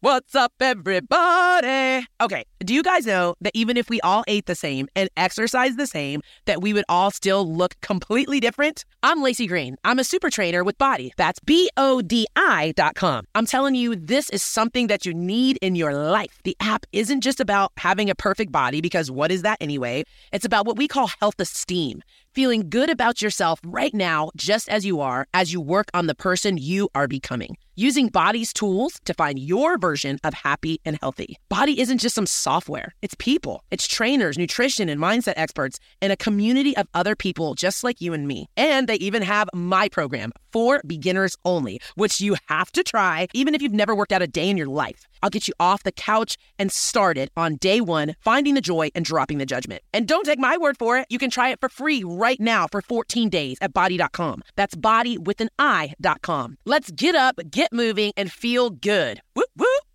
[0.00, 2.06] What's up, everybody?
[2.20, 5.78] Okay, do you guys know that even if we all ate the same and exercised
[5.78, 8.84] the same, that we would all still look completely different?
[9.02, 9.78] I'm Lacey Green.
[9.84, 11.14] I'm a super trainer with Body.
[11.16, 13.24] That's B O D I dot com.
[13.34, 16.40] I'm telling you, this is something that you need in your life.
[16.44, 20.04] The app isn't just about having a perfect body, because what is that anyway?
[20.30, 22.02] It's about what we call health esteem
[22.34, 26.14] feeling good about yourself right now, just as you are, as you work on the
[26.14, 27.56] person you are becoming.
[27.74, 31.36] Using Body's tools to find your version of happy and healthy.
[31.48, 32.26] Body isn't just some
[32.58, 33.62] software, it's people.
[33.70, 38.12] It's trainers, nutrition, and mindset experts, and a community of other people just like you
[38.12, 38.48] and me.
[38.56, 43.54] And they even have my program for beginners only, which you have to try even
[43.54, 45.06] if you've never worked out a day in your life.
[45.22, 49.04] I'll get you off the couch and started on day one, finding the joy and
[49.04, 49.82] dropping the judgment.
[49.92, 51.06] And don't take my word for it.
[51.10, 54.42] You can try it for free right now for 14 days at body.com.
[54.56, 56.58] That's body with an I.com.
[56.64, 59.20] Let's get up, get moving, and feel good.
[59.34, 59.87] Whoop, whoop.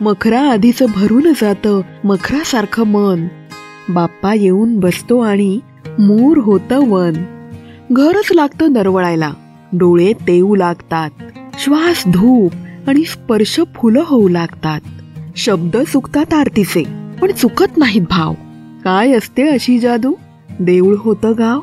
[0.00, 3.28] मखरा आधीच भरून जातं मखरासारखं मन.
[3.88, 5.60] बाप्पा येऊन बसतो आणि
[5.98, 7.12] Moore होतं one.
[7.92, 9.32] घरच लागतं नरवळायला
[9.72, 11.10] डोळे तेऊ लागतात.
[11.58, 12.52] श्वास धूप
[12.86, 14.80] आणि स्पर्श फुलं होऊ लागतात.
[15.36, 16.84] शब्द चुकतात आरतीचे
[17.22, 18.34] पण चुकत नाहीत भाव.
[18.84, 20.12] काय असते अशी जादू?
[20.60, 21.60] देऊळ होतं गाव.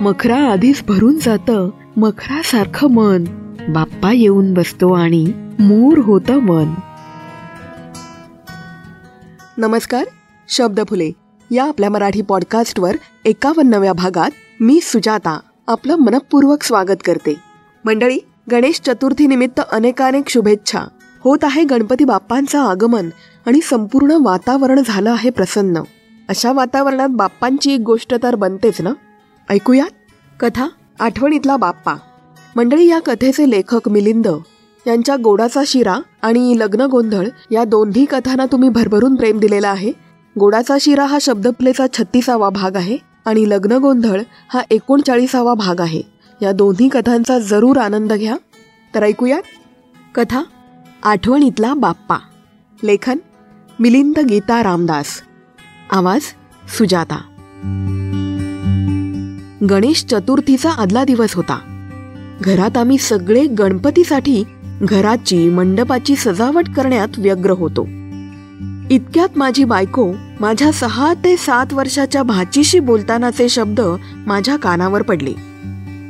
[0.00, 3.24] मखरा आधीच भरून जातं मखरासारखं मन.
[3.68, 6.66] बाप्पा येऊन बसतो आणि मूर होतं मन
[9.60, 10.04] नमस्कार
[10.48, 11.12] शब्द फुले.
[11.50, 14.30] या आपल्या मराठी पॉडकास्टवर एकावन्नव्या भागात
[14.60, 17.34] मी सुजाता आपलं मनपूर्वक स्वागत करते.
[17.84, 18.18] मंडळी
[18.50, 20.80] गणेश चतुर्थी निमित्त अनेकानेक शुभेच्छा.
[21.24, 23.08] होत आहे गणपती बाप्पांचं आगमन
[23.46, 25.80] आणि संपूर्ण वातावरण झालं आहे प्रसन्न.
[26.28, 28.90] अशा वातावरणात बाप्पांची एक गोष्ट तर बनतेच ना?
[29.50, 29.90] ऐकूयात?
[30.40, 30.68] कथा
[31.00, 31.94] आठवणीतला बाप्पा.
[32.56, 34.28] मंडळी या कथेचे लेखक मिलिंद
[34.86, 39.92] यांच्या गोडाचा शिरा आणि लग्न गोंधळ या दोन्ही कथांना तुम्ही भरभरून प्रेम दिलेला आहे.
[40.38, 46.02] गोडाचा शिरा हा शब्दप्लेचा छत्तीसावा भाग आहे आणि लग्न गोंधळ हा एकोणचाळीसावा भाग आहे.
[46.42, 48.36] या दोन्ही कथांचा जरूर आनंद घ्या.
[48.94, 49.42] तर ऐकूयात.
[50.14, 50.42] कथा
[51.02, 52.16] आठवणीतला बाप्पा.
[52.84, 53.18] लेखन
[53.80, 55.06] मिलिंद गीता रामदास.
[55.90, 56.20] आवाज
[56.78, 57.22] सुजाता.
[59.70, 61.58] गणेश चतुर्थीचा आदला दिवस होता.
[62.40, 64.44] घरात आम्ही सगळे गणपतीसाठी
[64.82, 67.88] घराची मंडपाची सजावट करण्यात व्यग्र होतो.
[68.90, 73.80] इतक्यात माझी बायको माझ्या सहा ते सात वर्षाच्या भाचीशी बोलतानाचे शब्द
[74.26, 75.32] माझ्या कानावर पडले.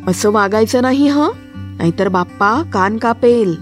[0.07, 1.19] असं वागायचं नाही ह?
[1.55, 3.55] नाहीतर बाप्पा कान कापेल.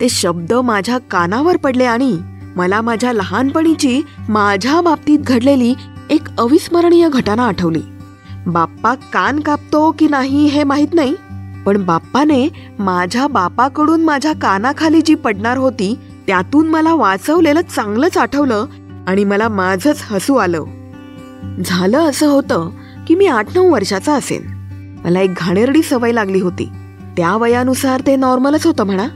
[0.00, 2.18] ते शब्द माझ्या कानावर पडले आणि
[2.56, 5.74] मला माझ्या लहानपणीची माझ्या बाबतीत घडलेली
[6.10, 7.82] एक अविस्मरणीय घटना आठवली.
[8.46, 11.14] बाप्पा कान कापतो की नाही हे माहीत नाही
[11.66, 18.66] पण बाप्पाने माझ्या बापाकडून माझ्या कानाखाली जी पडणार होती त्यातून मला वाचवलेलं चांगलंच आठवलं
[19.06, 20.64] आणि मला माझच हसू आलं.
[21.64, 22.70] झालं असं होतं
[23.08, 24.42] की मी आठ नऊ वर्षाचा असेन.
[25.04, 26.68] मला एक घाणेरडी सवय लागली होती.
[27.16, 29.06] त्या वयानुसार ते नॉर्मलच होतं म्हणा.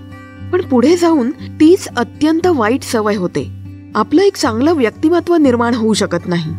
[0.53, 3.51] पण पुढे जाऊन तीच अत्यंत वाईट सवय होते.
[3.95, 6.55] आपलं एक चांगलं व्यक्तिमत्व निर्माण होऊ शकत नाही.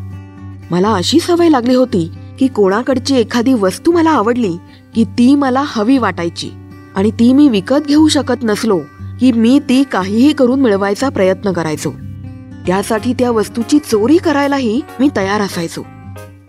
[0.72, 4.54] मला अशी सवय लागली होती की कोणाकडची एखादी वस्तू मला आवडली
[4.96, 6.50] की ती मला हवी वाटायची.
[6.96, 8.80] आणि ती मी विकत घेऊ शकत नसलो
[9.20, 11.92] की मी ती काहीही करून मिळवायचा प्रयत्न करायचो.
[12.68, 15.86] त्यासाठी त्या वस्तूची चोरी करायलाही मी तयार असायचो.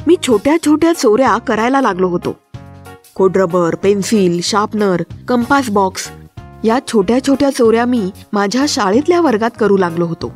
[0.07, 2.37] मी छोट्या छोट्या चोऱ्या करायला लागलो होतो.
[3.15, 6.11] कोडरबर पेन्सिल शार्पनर कंपास बॉक्स
[6.65, 10.33] या छोट्या छोट्या चोऱ्या मी माझ्या शाळेतल्या वर्गात करू लागलो होतो.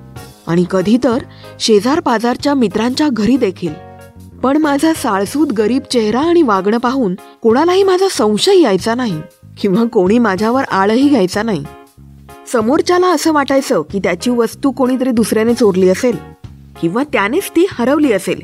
[0.46, 1.18] आणि कधी तर
[1.60, 3.85] शेजार पाजारच्या मित्रांच्या घरी देखील.
[4.42, 9.20] पण माझा साळसूद गरीब चेहरा आणि वागणं पाहून कोणालाही माझा संशय यायचा नाही
[9.60, 11.64] किंवा कोणी माझ्यावर आळही घ्यायचा नाही.
[12.52, 16.16] समोरच्याला असं वाटायचं की त्याची वस्तू कोणीतरी दुसऱ्याने चोरली असेल
[16.80, 18.40] किंवा त्यानेच ती हरवली असेल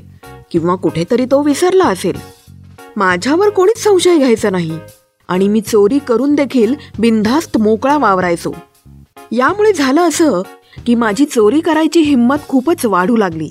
[0.50, 2.16] किंवा कुठेतरी तो विसरला असेल.
[2.96, 4.78] माझ्यावर कोणीच संशय घ्यायचा नाही
[5.28, 8.54] आणि मी चोरी करून देखील बिनधास्त मोकळा वावरायचो.
[9.32, 10.42] यामुळे झालं असं
[10.86, 13.50] की माझी चोरी करायची हिंमत खूपच वाढू लागली.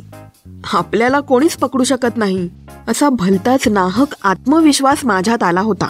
[0.74, 2.50] आपल्याला कोणीच पकडू शकत नाही.
[2.88, 5.88] असा भलताच नाहक आत्मविश्वास माझ्यात आला होता.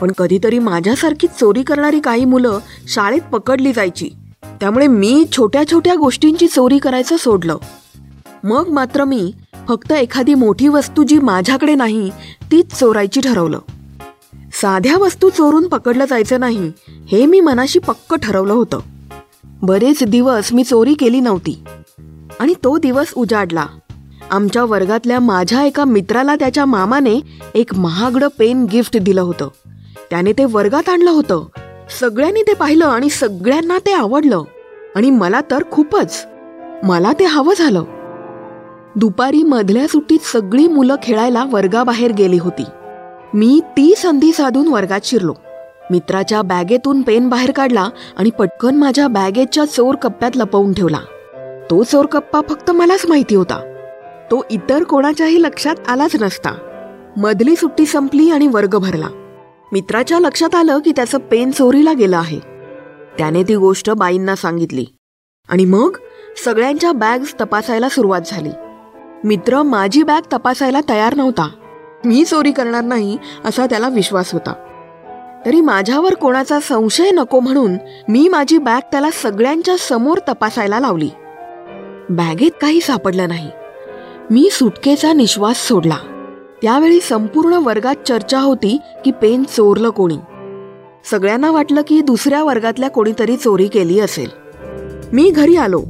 [0.00, 2.58] पण कधीतरी माझ्यासारखी चोरी करणारी काही मुलं
[2.88, 4.10] शाळेत पकडली जायची.
[4.44, 7.56] त्यामुळे मी छोट्या छोट्या गोष्टींची चोरी करायचं सोडलं.
[8.44, 9.32] मग मात्र मी
[9.68, 12.10] फक्त एखादी मोठी वस्तू जी माझ्याकडे नाही
[12.50, 13.58] तीच चोरायची ठरवलं.
[14.52, 18.78] साध्या वस्तू चोरून पकडलं जायचं नाही हे मी मनाशी पक्क ठरवलं होतं.
[19.44, 21.64] बरेच दिवस मी चोरी केली नव्हती.
[22.40, 23.66] आणि तो दिवस उजाडला.
[24.30, 27.20] आमच्या वर्गातल्या माझ्या एका मित्राला त्याच्या मामाने
[27.54, 29.48] एक महागडं पेन गिफ्ट दिलं होतं.
[30.10, 31.44] त्याने ते वर्गात आणलं होतं.
[32.00, 34.42] सगळ्यांनी ते पाहिलं आणि सगळ्यांना ते आवडलं.
[34.96, 36.26] आणि मला तर खूपच.
[36.82, 37.84] मला ते हवं झालं.
[38.96, 42.64] दुपारी मधल्या सुट्टीत सगळी मुलं खेळायला वर्गाबाहेर गेली होती.
[43.34, 45.34] मी ती संधी साधून वर्गात शिरलो.
[45.90, 50.98] मित्राच्या बॅगेतून पेन बाहेर काढला आणि पटकन माझ्या बॅगेच्या चोर कप्प्यात लपवून ठेवला.
[51.70, 53.72] तो चोर कप्पा फक्त मलाच माहिती होता.
[54.30, 56.54] तो इतर कोणाच्याही लक्षात आलाच नसता.
[57.16, 59.06] मधली सुट्टी संपली आणि वर्ग भरला.
[59.72, 62.38] मित्राच्या लक्षात आलं की त्याचं पेन चोरीला गेलं आहे.
[63.18, 64.84] त्याने ती गोष्ट बाईंना सांगितली.
[65.48, 65.96] आणि मग
[66.44, 68.50] सगळ्यांच्या बॅग्स तपासायला सुरुवात झाली.
[69.24, 71.48] मित्र माझी बॅग तपासायला तयार नव्हता.
[72.04, 74.52] मी चोरी करणार नाही असा त्याला विश्वास होता.
[75.46, 77.74] तरी माझ्यावर कोणाचा संशय नको म्हणून
[78.08, 81.10] मी माझी बॅग त्याला सगळ्यांच्या समोर तपासायला लावली.
[82.10, 83.50] बॅगेत काही सापडलं नाही.
[84.30, 85.96] मी सुटकेचा निश्वास सोडला.
[86.62, 90.16] त्यावेळी संपूर्ण वर्गात चर्चा होती की पेन चोरलं कोणी.
[91.10, 94.28] सगळ्यांना वाटलं की दुसऱ्या वर्गातल्या कोणीतरी चोरी केली असेल.
[95.12, 95.84] मी घरी आलो.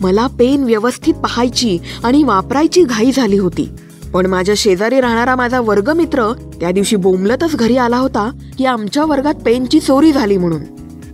[0.00, 3.68] मला पेन व्यवस्थित पाहायची आणि वापरायची घाई झाली होती.
[4.14, 9.34] पण माझ्या शेजारी राहणारा माझा वर्गमित्र त्या दिवशी बोंबलतच घरी आला होता की आमच्या वर्गात
[9.34, 10.62] पेनची चोरी झाली म्हणून.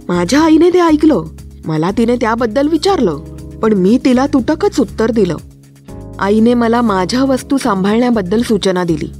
[0.08, 1.25] माझ्या आईने ते ऐकलं.
[1.65, 3.17] मला तिने त्याबद्दल विचारलं.
[3.62, 5.37] पण मी तिला तुटकच उत्तर दिलं.
[6.23, 9.13] आईने मला माझ्या वस्तू सांभाळण्याबद्दल सूचना दिली.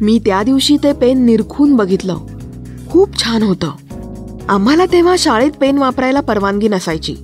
[0.00, 2.16] मी त्या दिवशी ते पेन निरखून बघितलं.
[2.90, 3.70] खूप छान होतं.
[4.48, 7.16] आम्हाला तेव्हा शाळेत पेन वापरायला परवानगी नसायची.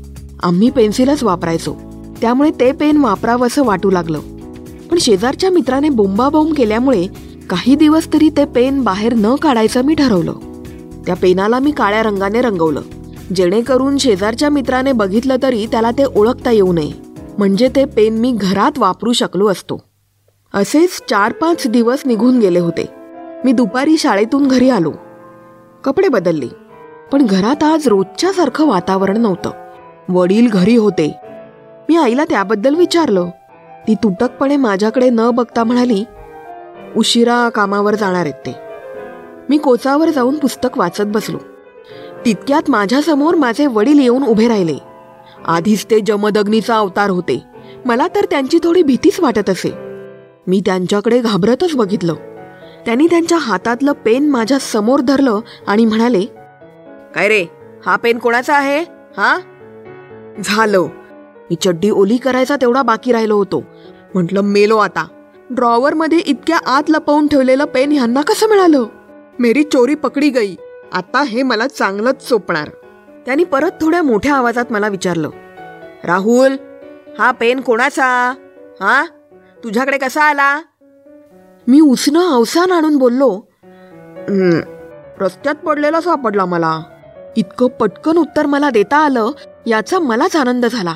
[0.43, 1.75] आम्ही पेन्सिलच वापरायचो.
[2.21, 4.21] त्यामुळे ते पेन वापरावंसं वाटू लागलं.
[4.91, 7.07] पण शेजारच्या मित्राने बोंबाबोंब केल्यामुळे
[7.51, 10.33] काही दिवस तरी ते पेन बाहेर न काढायचं मी ठरवलं.
[11.07, 12.81] त्या पेनाला मी काळ्या रंगाने रंगवलं.
[13.37, 17.00] जेणेकरून शेजारच्या मित्राने बघितलं तरी त्याला ते ओळखता येऊ नये.
[17.41, 19.85] म्हणजे ते पेन मी घरात वापरू शकलो असतो.
[20.55, 22.91] असेच चार पाच दिवस निघून गेले होते.
[23.45, 24.93] मी दुपारी शाळेतून घरी आलो.
[25.85, 26.47] कपडे बदलले.
[27.13, 29.51] पण घरात आज रोजच्यासारखं वातावरण नव्हतं.
[30.09, 31.17] वडील घरी होते.
[31.89, 33.27] मी आईला त्याबद्दल विचारलं.
[33.89, 36.05] ती तुटकपणे माझ्याकडे न बघता म्हणाली
[36.97, 38.57] उशिरा कामावर जाणार आहेत ते.
[39.49, 41.39] मी कोचावर जाऊन पुस्तक वाचत बसलो.
[42.25, 44.90] तितक्यात माझ्यासमोर माझे वडील येऊन उभे राहिले.
[45.47, 47.43] आधीच ते जमदग्नीचा अवतार होते.
[47.85, 49.73] मला तर त्यांची थोडी भीतीच वाटत असे.
[50.47, 52.15] मी त्यांच्याकडे घाबरतच बघितलं.
[52.85, 56.21] त्यांनी त्यांच्या हातातलं पेन माझ्यासमोर धरलं आणि म्हणाले
[57.15, 57.47] काय रे?
[57.87, 58.81] हा पेन कोणाचा आहे?
[59.17, 59.39] हा?
[60.45, 60.87] झालं.
[61.51, 63.65] मी चड्डी ओली करायचा तेवढा बाकी राहिलो होतो.
[64.15, 65.09] म्हटलं मेलो आता.
[65.51, 68.85] ड्रॉवर मध्ये इतक्या आत लपवून ठेवलेलं पेन ह्यांना कसं मिळालं?
[69.39, 70.57] मेरी चोरी पकडी गई.
[70.93, 72.71] आता हे मला चांगलंच चोपणार
[73.27, 75.31] त्यांनी परत थोड्या मोठ्या आवाजात मला विचारलं
[76.05, 76.57] राहुल
[77.19, 78.35] हा पेन कोणाचा?
[78.81, 79.05] हा?
[79.65, 80.61] तुझ्याकडे कसा आला?
[81.67, 83.41] मी उसनं अवसान आणून बोललो
[85.21, 86.81] रस्त्यात पडलेला सापडला मला.
[87.37, 89.31] इतकं पटकन उत्तर मला देता आलं
[89.67, 90.95] याचा मलाच आनंद झाला.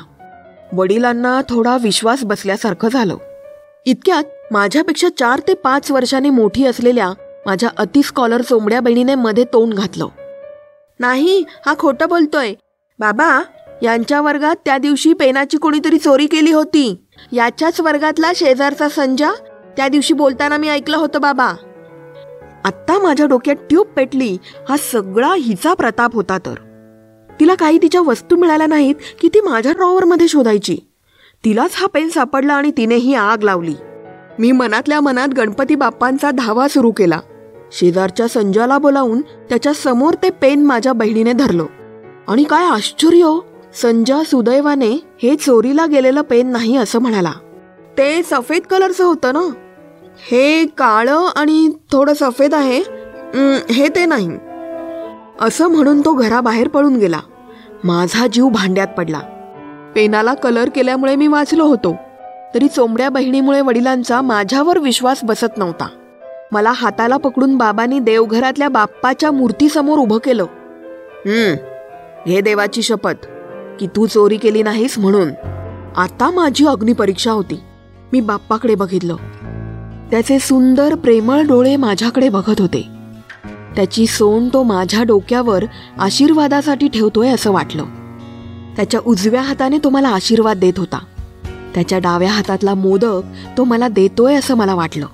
[0.73, 3.17] वडिलांना थोडा विश्वास बसल्यासारखं झालं.
[3.85, 7.11] इतक्यात माझ्यापेक्षा चार ते पाच वर्षांनी मोठी असलेल्या
[7.45, 10.07] माझ्या अतिस्कॉलर चोंबड्या बहिणीने मध्ये तोंड घातलं.
[10.99, 12.53] नाही हा खोटं बोलतोय.
[12.99, 13.41] बाबा
[13.83, 16.95] यांच्या वर्गात त्या दिवशी पेनाची कोणीतरी चोरी केली होती.
[17.31, 19.31] याच्याच वर्गातला शेजारचा संजा
[19.77, 21.53] त्या दिवशी बोलताना मी ऐकलं होतं बाबा.
[22.65, 24.37] आत्ता माझ्या डोक्यात ट्यूब पेटली
[24.69, 26.53] हा सगळा हिचा प्रताप होता तर.
[27.39, 30.77] तिला काही तिच्या वस्तू मिळाल्या नाहीत की ती माझ्या ड्रॉवरमध्ये शोधायची.
[31.45, 33.75] तिलाच हा पेन सापडला आणि तिने ही आग लावली.
[34.39, 37.19] मी मनातल्या मनात गणपती बाप्पांचा धावा सुरू केला.
[37.79, 41.65] शेजारच्या संजयला बोलावून त्याच्यासमोर ते पेन माझ्या बहिणीने धरलं.
[42.27, 43.39] आणि काय आश्चर्य
[43.81, 44.89] संजा सुदैवाने
[45.23, 47.31] हे चोरीला गेलेलं पेन नाही असं म्हणाला.
[47.97, 49.53] ते सफेद कलरचं होतं ना?
[50.31, 52.79] हे काळं आणि थोडं सफेद आहे.
[53.73, 54.29] हे ते नाही.
[55.41, 57.19] असं म्हणून तो घराबाहेर पळून गेला.
[57.83, 59.19] माझा जीव भांड्यात पडला.
[59.95, 61.95] पेनाला कलर केल्यामुळे मी वाचलो होतो.
[62.55, 65.87] तरी चोंबड्या बहिणीमुळे वडिलांचा माझ्यावर विश्वास बसत नव्हता.
[66.51, 70.43] मला हाताला पकडून बाबांनी देवघरातल्या बाप्पाच्या मूर्तीसमोर उभं केलं.
[71.25, 71.55] हम्म
[72.27, 73.27] घे देवाची शपथ
[73.79, 75.29] की तू चोरी केली नाहीस म्हणून.
[75.97, 77.59] आता माझी अग्निपरीक्षा होती.
[78.13, 79.15] मी बाप्पाकडे बघितलं.
[80.11, 82.87] त्याचे सुंदर प्रेमळ डोळे माझ्याकडे बघत होते.
[83.75, 85.63] त्याची सोन तो माझ्या डोक्यावर
[85.99, 87.83] आशीर्वादासाठी ठेवतोय असं वाटलं.
[88.75, 90.99] त्याच्या उजव्या हाताने तो मला आशीर्वाद देत होता.
[91.75, 93.21] त्याच्या डाव्या हातातला मोदक
[93.57, 95.05] तो मला देतोय असं मला वाटलं.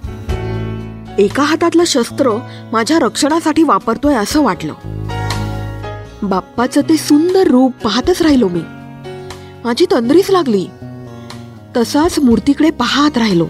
[1.21, 2.29] एका हातातलं शस्त्र
[2.71, 4.73] माझ्या रक्षणासाठी वापरतोय असं वाटलं.
[6.23, 8.61] बाप्पाचं ते सुंदर रूप पाहतच राहिलो मी.
[9.63, 10.67] माझी तंद्रीच लागली.
[11.77, 13.47] तसाच मूर्तीकडे पाहत राहिलो.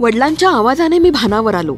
[0.00, 1.76] वडिलांच्या आवाजाने मी भानावर आलो.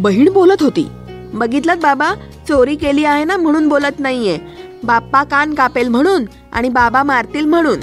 [0.00, 0.88] बहीण बोलत होती
[1.34, 2.14] बघितलं बाबा
[2.48, 4.38] चोरी केली आहे ना म्हणून बोलत नाहीये.
[4.84, 7.78] बाप्पा कान कापेल म्हणून आणि बाबा मारतील म्हणून.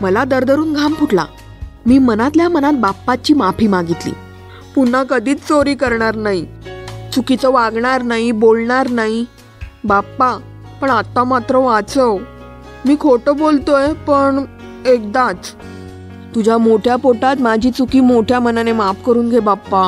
[0.00, 1.24] मला दरदरून घाम फुटला.
[1.86, 4.12] मी मनातल्या मनात बाप्पाची माफी मागितली.
[4.78, 6.46] पुन्हा कधीच चोरी करणार नाही.
[7.12, 9.24] चुकीचं वागणार नाही बोलणार नाही.
[9.84, 10.38] बाप्पा
[10.82, 12.18] पण आता मात्र वाचव.
[12.84, 14.44] मी खोटं बोलतोय पण
[14.86, 15.54] एकदाच.
[16.34, 19.82] तुझ्या मोठ्या पोटात माझी चुकी मोठ्या मनाने माफ करून घे बाप्पा.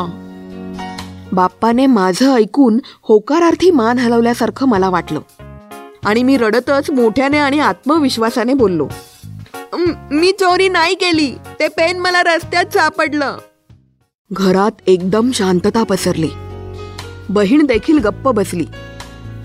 [1.33, 5.21] बाप्पाने माझं ऐकून होकारार्थी मान हलवल्यासारखं मला वाटलं.
[6.05, 8.89] आणि मी रडतच मोठ्याने आणि आत्मविश्वासाने बोललो.
[10.11, 11.35] मी चोरी नाही केली.
[11.61, 13.37] ते पेन मला रस्त्यात सापडलं.
[14.33, 16.29] घरात एकदम शांतता पसरली.
[17.29, 18.67] बहीण देखील गप्प बसली.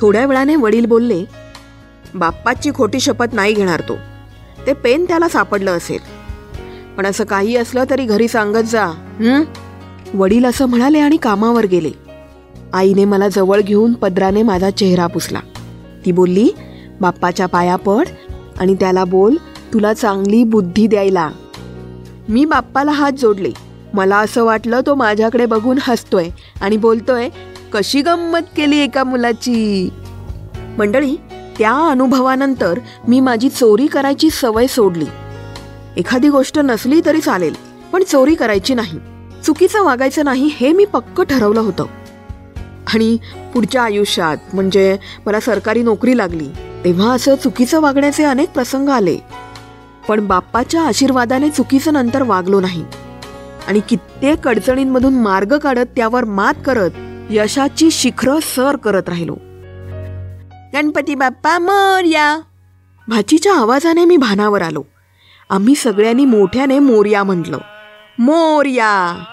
[0.02, 1.26] थोड्या वेळाने वडील बोलले
[2.16, 3.96] बाप्पाची खोटी शपथ नाही घेणार तो.
[4.68, 5.98] ते पेन त्याला सापडलं असेल.
[6.98, 8.86] पण असं काही असलं तरी घरी सांगत जा
[9.20, 9.44] हं?
[10.14, 11.92] वडील असं म्हणाले आणि कामावर गेले.
[12.74, 15.40] आईने मला जवळ घेऊन पदराने माझा चेहरा पुसला.
[16.06, 16.50] ती बोलली
[17.02, 18.08] बाप्पाच्या पाया पड
[18.60, 19.36] आणि त्याला बोल
[19.74, 21.30] तुला चांगली बुद्धी द्यायला.
[22.30, 23.65] मी बाप्पाला हात जोडले.
[23.96, 26.30] मला असं वाटलं तो माझ्याकडे बघून हसतोय
[26.62, 27.30] आणि बोलतोय
[27.74, 29.90] कशी गंमत केली एका मुलाची?
[30.78, 31.16] मंडळी
[31.58, 35.06] त्या अनुभवानंतर मी माझी चोरी करायची सवय सोडली.
[35.98, 37.54] एखादी गोष्ट नसली तरी चालेल
[37.92, 39.00] पण चोरी करायची नाही.
[39.46, 41.86] चुकीचं वागायचं नाही हे मी पक्क ठरवलं होतं.
[42.94, 43.18] आणि
[43.54, 46.48] पुढच्या आयुष्यात म्हणजे मला सरकारी नोकरी लागली
[46.84, 49.18] तेव्हा असं चुकीचं वागण्याचे अनेक प्रसंग आले.
[50.08, 52.84] पण बाप्पाच्या आशीर्वादाने चुकीचं नंतर वागलो नाही.
[53.68, 56.92] आणि कित्येक अडचणींमधून मार्ग काढत त्यावर मात करत
[57.30, 59.36] यशाची शिखरं सर करत राहिलो.
[60.74, 62.40] गणपती बाप्पा मोर्या
[63.08, 64.84] भाचीच्या आवाजाने मी भानावर आलो.
[65.50, 67.58] आम्ही सगळ्यांनी मोठ्याने मोर्या म्हटलं.
[68.20, 69.24] मोर्या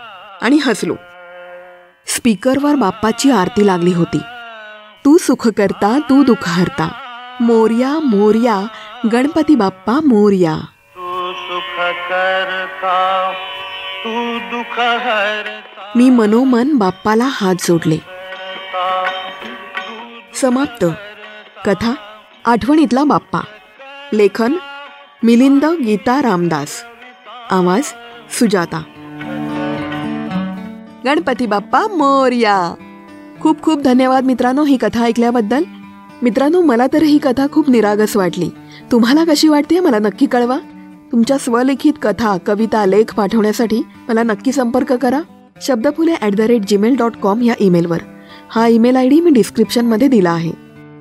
[0.43, 0.95] आणि हसलो.
[2.07, 4.19] स्पीकरवर बाप्पाची आरती लागली होती.
[5.05, 6.93] तू सुख करता तू दुःख हरता.
[7.41, 8.67] मोर्या मोर्या.
[9.13, 10.57] गणपती बाप्पा मोर्या.
[10.97, 13.33] तू सुख करता
[15.97, 17.99] मी मनोमन बाप्पाला हात जोडले.
[20.35, 20.85] समाप्त.
[21.65, 21.93] कथा.
[22.45, 23.41] आठवणीतला बाप्पा.
[24.13, 24.53] लेखन.
[25.23, 26.85] मिलिंद गीता रामदास.
[27.51, 27.83] आवाज.
[28.39, 28.83] सुजाता.
[31.05, 32.75] गणपती बाप्पा मोर्या.
[33.41, 35.65] खूप खूप धन्यवाद मित्रांनो ही कथा ऐकल्याबद्दल.
[36.23, 38.51] मित्रांनो मला तर ही कथा खूप निरागस वाटली.
[38.93, 40.59] तुम्हाला कशी वाटते मला नक्की कळवा.
[41.13, 45.21] तुमच्या स्वलिखित कथा कविता लेख पाठवण्यासाठी मला नक्की संपर्क करा.
[45.63, 47.99] Shabdphule at the rate Gmail dot com या ईमेलवर
[48.49, 50.51] हा ईमेल आय डी मी डिस्क्रिप्शनमध्ये दिला आहे.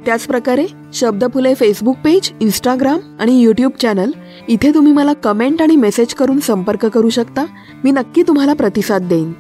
[0.06, 4.12] त्याचप्रकारे शब्दफुले फेसबुक पेज इंस्टाग्राम आणि यूट्यूब चॅनल
[4.48, 7.46] इथे तुम्ही मला कमेंट आणि मेसेज करून संपर्क करू शकता.
[7.84, 9.32] मी नक्की तुम्हाला प्रतिसाद देईन.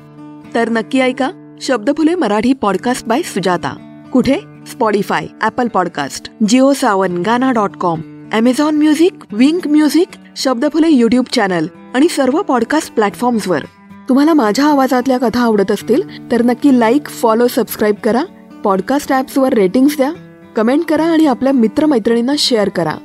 [0.56, 3.76] तर नक्की ऐका शब्दफुले मराठी पॉडकास्ट बाय सुजाता.
[4.14, 4.38] कुठे?
[4.68, 8.02] Spotify Apple podcast Jio Saavn Gaana dot com
[8.34, 13.64] Amazon music Wink music Shabdphule YouTube channel आणि सर्व पॉडकास्ट प्लॅटफॉर्म्सवर
[14.10, 18.24] तुम्हाला माझ्या आवाजातल्या कथा आवडत असतील तर नक्की लाईक फॉलो सबस्क्राईब करा.
[18.64, 20.12] पॉडकास्ट ॲप्सवर रेटिंग्स द्या.
[20.56, 22.96] कमेंट करा आणि आपल्या मित्रमैत्रिणींना शेअर करा.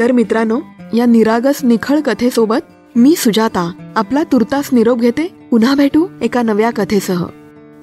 [0.00, 0.60] तर मित्रांनो
[0.94, 5.48] या निरागस निखळ कथेसोबत मी सुजाता आपला तुर्तास निरोप घेते.
[5.50, 7.24] पुन्हा भेटू एका नव्या कथेसह.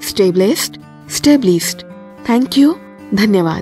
[0.10, 0.80] स्टेबलेस्ट
[1.10, 1.86] स्टेबलिस्ट
[2.28, 2.74] थँक्यू
[3.14, 3.62] धन्यवाद.